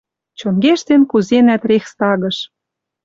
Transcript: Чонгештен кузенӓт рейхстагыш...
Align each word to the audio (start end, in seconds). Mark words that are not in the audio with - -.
Чонгештен 0.39 1.01
кузенӓт 1.11 1.61
рейхстагыш... 1.69 2.37